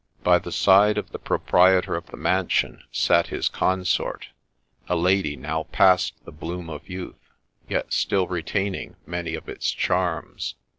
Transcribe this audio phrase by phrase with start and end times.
[0.23, 4.29] By the side of the proprietor of the mansion sat his consort,
[4.89, 7.29] a lady now past the bloom of youth,
[7.69, 10.55] yet still retaining many of its charms.